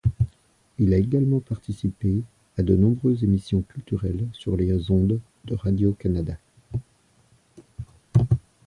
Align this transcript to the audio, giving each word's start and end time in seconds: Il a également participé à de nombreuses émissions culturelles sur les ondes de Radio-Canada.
Il 0.79 0.95
a 0.95 0.97
également 0.97 1.41
participé 1.41 2.23
à 2.57 2.63
de 2.63 2.75
nombreuses 2.75 3.23
émissions 3.23 3.61
culturelles 3.61 4.27
sur 4.33 4.57
les 4.57 4.89
ondes 4.89 5.19
de 5.45 5.53
Radio-Canada. 5.53 6.37